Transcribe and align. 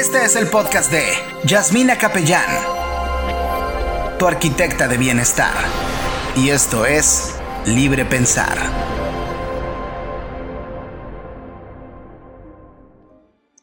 Este 0.00 0.24
es 0.24 0.34
el 0.34 0.48
podcast 0.48 0.90
de 0.90 1.02
Yasmina 1.44 1.98
Capellán, 1.98 2.48
tu 4.18 4.26
arquitecta 4.26 4.88
de 4.88 4.96
bienestar. 4.96 5.52
Y 6.34 6.48
esto 6.48 6.86
es 6.86 7.34
Libre 7.66 8.06
Pensar. 8.06 8.56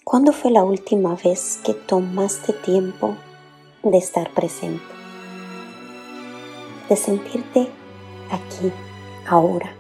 ¿Cuándo 0.04 0.32
fue 0.32 0.52
la 0.52 0.64
última 0.64 1.16
vez 1.16 1.60
que 1.66 1.74
tomaste 1.74 2.54
tiempo 2.54 3.18
de 3.82 3.98
estar 3.98 4.32
presente? 4.36 4.86
De 6.88 6.96
sentirte 6.96 7.68
aquí, 8.30 8.72
ahora. 9.28 9.76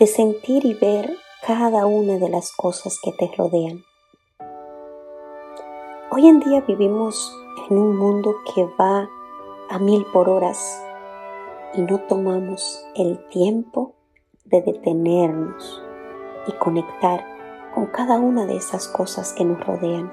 De 0.00 0.08
sentir 0.08 0.64
y 0.64 0.74
ver 0.74 1.16
cada 1.46 1.86
una 1.86 2.18
de 2.18 2.28
las 2.28 2.50
cosas 2.50 2.98
que 3.00 3.12
te 3.12 3.30
rodean 3.36 3.84
Hoy 6.18 6.26
en 6.26 6.40
día 6.40 6.62
vivimos 6.62 7.32
en 7.70 7.78
un 7.78 7.96
mundo 7.96 8.34
que 8.52 8.68
va 8.76 9.08
a 9.70 9.78
mil 9.78 10.04
por 10.06 10.28
horas 10.28 10.84
y 11.74 11.82
no 11.82 11.98
tomamos 12.08 12.84
el 12.96 13.24
tiempo 13.28 13.94
de 14.44 14.60
detenernos 14.62 15.80
y 16.48 16.52
conectar 16.54 17.24
con 17.72 17.86
cada 17.86 18.18
una 18.18 18.46
de 18.46 18.56
esas 18.56 18.88
cosas 18.88 19.32
que 19.32 19.44
nos 19.44 19.64
rodean. 19.64 20.10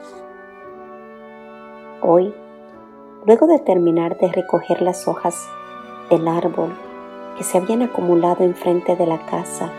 Hoy, 2.04 2.32
luego 3.26 3.48
de 3.48 3.58
terminar 3.58 4.16
de 4.20 4.28
recoger 4.28 4.84
las 4.84 5.08
hojas 5.08 5.50
del 6.12 6.28
árbol 6.28 6.70
que 7.36 7.44
se 7.44 7.58
habían 7.58 7.82
acumulado 7.82 8.44
enfrente 8.44 8.96
de 8.96 9.08
la 9.08 9.26
casa, 9.26 9.72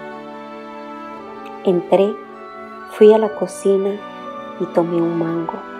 entré, 1.62 2.12
fui 2.90 3.12
a 3.12 3.18
la 3.18 3.32
cocina 3.36 3.94
y 4.58 4.64
tomé 4.74 5.00
un 5.00 5.20
mango 5.20 5.75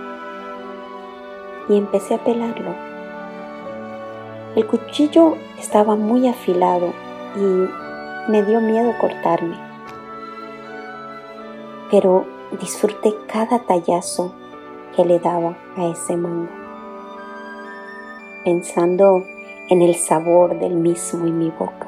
y 1.69 1.77
empecé 1.77 2.15
a 2.15 2.25
pelarlo. 2.25 2.75
El 4.55 4.67
cuchillo 4.67 5.37
estaba 5.59 5.97
muy 5.97 6.29
afilado 6.29 6.93
y 7.37 8.31
me 8.31 8.43
dio 8.43 8.61
miedo 8.61 8.95
cortarme, 8.99 9.57
pero 11.91 12.25
disfruté 12.59 13.15
cada 13.27 13.59
tallazo 13.61 14.33
que 14.95 15.05
le 15.05 15.19
daba 15.19 15.57
a 15.77 15.87
ese 15.87 16.17
mango, 16.17 16.49
pensando 18.45 19.25
en 19.69 19.83
el 19.83 19.95
sabor 19.95 20.59
del 20.59 20.75
mismo 20.75 21.27
en 21.27 21.39
mi 21.39 21.51
boca. 21.51 21.87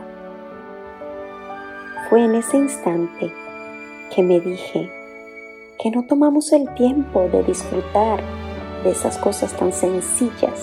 Fue 2.09 2.25
en 2.25 2.35
ese 2.35 2.59
instante 2.59 3.33
que 4.15 4.23
me 4.23 4.41
dije 4.41 4.91
que 5.79 5.91
no 5.91 6.03
tomamos 6.03 6.53
el 6.53 6.73
tiempo 6.75 7.29
de 7.33 7.45
disfrutar 7.45 8.21
de 8.83 8.91
esas 8.91 9.19
cosas 9.19 9.53
tan 9.55 9.73
sencillas. 9.73 10.61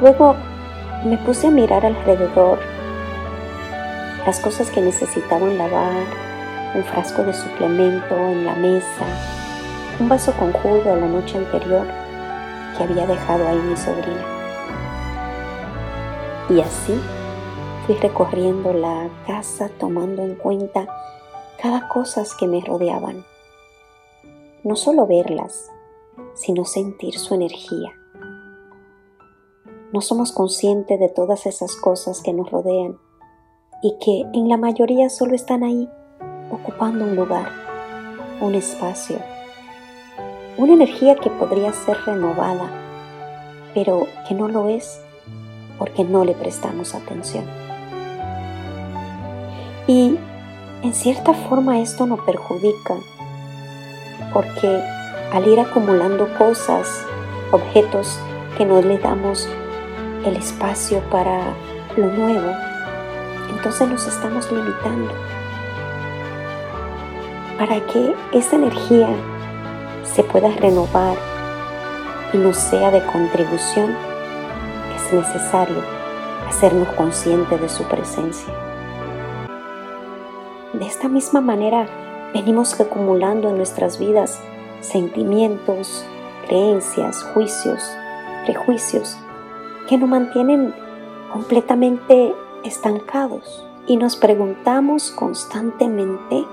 Luego 0.00 0.36
me 1.04 1.18
puse 1.18 1.48
a 1.48 1.50
mirar 1.50 1.84
alrededor 1.84 2.58
las 4.26 4.40
cosas 4.40 4.70
que 4.70 4.80
necesitaban 4.80 5.58
lavar, 5.58 6.06
un 6.74 6.82
frasco 6.84 7.22
de 7.22 7.34
suplemento 7.34 8.16
en 8.16 8.46
la 8.46 8.54
mesa, 8.54 9.04
un 10.00 10.08
vaso 10.08 10.32
con 10.32 10.52
jugo 10.52 10.96
la 10.96 11.06
noche 11.06 11.38
anterior 11.38 11.86
que 12.76 12.84
había 12.84 13.06
dejado 13.06 13.46
ahí 13.46 13.58
mi 13.58 13.76
sobrina. 13.76 14.24
Y 16.48 16.60
así 16.60 16.98
fui 17.86 17.94
recorriendo 17.96 18.72
la 18.72 19.08
casa 19.26 19.68
tomando 19.78 20.22
en 20.22 20.34
cuenta 20.34 20.86
cada 21.60 21.88
cosa 21.88 22.22
que 22.38 22.46
me 22.46 22.60
rodeaban. 22.60 23.24
No 24.62 24.76
solo 24.76 25.06
verlas, 25.06 25.70
sino 26.34 26.64
sentir 26.64 27.18
su 27.18 27.34
energía. 27.34 27.92
No 29.92 30.00
somos 30.00 30.32
conscientes 30.32 30.98
de 30.98 31.08
todas 31.08 31.46
esas 31.46 31.76
cosas 31.76 32.20
que 32.20 32.32
nos 32.32 32.50
rodean 32.50 32.98
y 33.82 33.96
que 34.04 34.22
en 34.36 34.48
la 34.48 34.56
mayoría 34.56 35.08
solo 35.08 35.34
están 35.34 35.62
ahí, 35.62 35.88
ocupando 36.50 37.04
un 37.04 37.16
lugar, 37.16 37.48
un 38.40 38.54
espacio, 38.54 39.18
una 40.56 40.72
energía 40.72 41.16
que 41.16 41.30
podría 41.30 41.72
ser 41.72 41.96
renovada, 42.04 42.70
pero 43.74 44.06
que 44.26 44.34
no 44.34 44.48
lo 44.48 44.68
es 44.68 45.00
porque 45.78 46.04
no 46.04 46.24
le 46.24 46.34
prestamos 46.34 46.94
atención. 46.94 47.44
Y 49.86 50.18
en 50.82 50.94
cierta 50.94 51.34
forma 51.34 51.80
esto 51.80 52.06
nos 52.06 52.20
perjudica 52.20 52.96
porque 54.32 54.82
al 55.34 55.48
ir 55.48 55.58
acumulando 55.58 56.28
cosas, 56.38 57.04
objetos 57.50 58.20
que 58.56 58.64
no 58.64 58.80
le 58.80 58.98
damos 58.98 59.48
el 60.24 60.36
espacio 60.36 61.00
para 61.10 61.40
lo 61.96 62.06
nuevo, 62.06 62.52
entonces 63.50 63.88
nos 63.88 64.06
estamos 64.06 64.50
limitando. 64.52 65.12
Para 67.58 67.84
que 67.86 68.14
esa 68.32 68.54
energía 68.54 69.08
se 70.04 70.22
pueda 70.22 70.50
renovar 70.50 71.16
y 72.32 72.36
nos 72.36 72.56
sea 72.56 72.92
de 72.92 73.04
contribución, 73.04 73.92
es 74.94 75.12
necesario 75.12 75.82
hacernos 76.48 76.86
conscientes 76.90 77.60
de 77.60 77.68
su 77.68 77.82
presencia. 77.84 78.54
De 80.74 80.86
esta 80.86 81.08
misma 81.08 81.40
manera, 81.40 81.86
venimos 82.32 82.80
acumulando 82.80 83.48
en 83.48 83.56
nuestras 83.56 83.98
vidas 83.98 84.40
sentimientos, 84.84 86.04
creencias, 86.46 87.22
juicios, 87.34 87.90
prejuicios 88.44 89.16
que 89.88 89.98
nos 89.98 90.08
mantienen 90.08 90.74
completamente 91.32 92.34
estancados 92.64 93.66
y 93.86 93.96
nos 93.96 94.16
preguntamos 94.16 95.10
constantemente 95.10 96.44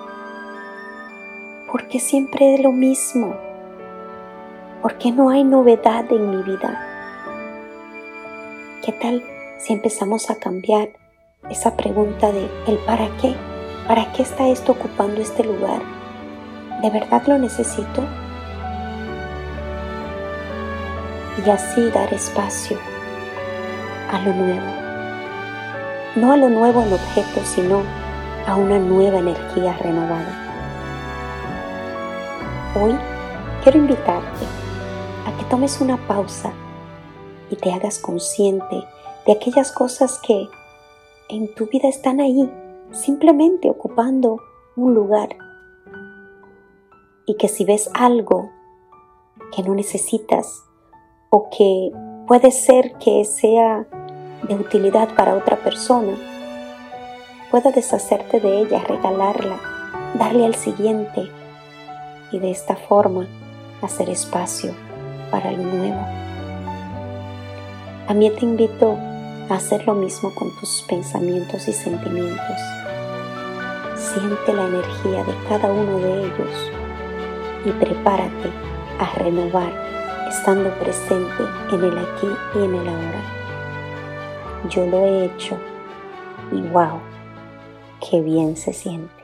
¿por 1.71 1.87
qué 1.87 1.99
siempre 1.99 2.55
es 2.55 2.61
lo 2.61 2.71
mismo? 2.71 3.35
¿Por 4.81 4.97
qué 4.97 5.11
no 5.11 5.29
hay 5.29 5.43
novedad 5.43 6.11
en 6.11 6.29
mi 6.31 6.43
vida? 6.43 6.87
¿Qué 8.83 8.91
tal 8.91 9.23
si 9.57 9.73
empezamos 9.73 10.29
a 10.29 10.35
cambiar 10.35 10.89
esa 11.49 11.77
pregunta 11.77 12.31
de 12.31 12.49
el 12.67 12.77
para 12.79 13.07
qué? 13.17 13.35
¿Para 13.87 14.11
qué 14.11 14.23
está 14.23 14.47
esto 14.49 14.71
ocupando 14.71 15.21
este 15.21 15.43
lugar? 15.43 16.00
¿De 16.81 16.89
verdad 16.89 17.23
lo 17.27 17.37
necesito? 17.37 18.03
Y 21.45 21.49
así 21.49 21.89
dar 21.91 22.13
espacio 22.13 22.77
a 24.11 24.19
lo 24.19 24.33
nuevo. 24.33 24.65
No 26.15 26.31
a 26.31 26.37
lo 26.37 26.49
nuevo 26.49 26.81
en 26.81 26.93
objetos, 26.93 27.47
sino 27.47 27.83
a 28.47 28.55
una 28.55 28.79
nueva 28.79 29.19
energía 29.19 29.77
renovada. 29.77 30.41
Hoy 32.79 32.97
quiero 33.63 33.77
invitarte 33.77 34.45
a 35.27 35.37
que 35.37 35.45
tomes 35.45 35.79
una 35.81 35.97
pausa 36.07 36.51
y 37.49 37.55
te 37.55 37.71
hagas 37.71 37.99
consciente 37.99 38.83
de 39.25 39.33
aquellas 39.33 39.71
cosas 39.71 40.19
que 40.25 40.47
en 41.29 41.53
tu 41.53 41.67
vida 41.67 41.87
están 41.87 42.19
ahí, 42.19 42.49
simplemente 42.91 43.69
ocupando 43.69 44.41
un 44.75 44.93
lugar 44.93 45.29
y 47.25 47.35
que 47.35 47.47
si 47.47 47.65
ves 47.65 47.89
algo 47.93 48.49
que 49.55 49.63
no 49.63 49.75
necesitas 49.75 50.63
o 51.29 51.49
que 51.49 51.91
puede 52.27 52.51
ser 52.51 52.93
que 52.93 53.25
sea 53.25 53.85
de 54.47 54.55
utilidad 54.55 55.13
para 55.15 55.35
otra 55.35 55.57
persona, 55.57 56.17
pueda 57.49 57.71
deshacerte 57.71 58.39
de 58.39 58.61
ella, 58.61 58.83
regalarla, 58.87 59.57
darle 60.15 60.45
al 60.45 60.55
siguiente 60.55 61.29
y 62.31 62.39
de 62.39 62.51
esta 62.51 62.75
forma 62.75 63.27
hacer 63.81 64.09
espacio 64.09 64.73
para 65.29 65.51
lo 65.51 65.63
nuevo. 65.63 66.05
También 68.07 68.35
te 68.35 68.45
invito 68.45 68.97
a 69.49 69.55
hacer 69.55 69.85
lo 69.85 69.95
mismo 69.95 70.33
con 70.33 70.55
tus 70.59 70.83
pensamientos 70.87 71.67
y 71.67 71.73
sentimientos. 71.73 72.57
Siente 73.95 74.53
la 74.53 74.67
energía 74.67 75.23
de 75.23 75.33
cada 75.47 75.71
uno 75.71 75.99
de 75.99 76.25
ellos 76.25 76.80
y 77.65 77.71
prepárate 77.71 78.49
a 78.99 79.13
renovar 79.19 79.71
estando 80.29 80.69
presente 80.79 81.43
en 81.71 81.83
el 81.83 81.97
aquí 81.97 82.27
y 82.55 82.63
en 82.63 82.75
el 82.75 82.87
ahora. 82.87 83.21
Yo 84.69 84.85
lo 84.85 85.05
he 85.05 85.25
hecho 85.25 85.57
y 86.51 86.61
wow, 86.61 86.99
qué 87.99 88.21
bien 88.21 88.55
se 88.55 88.73
siente. 88.73 89.20